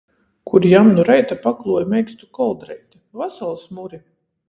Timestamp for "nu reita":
0.95-1.37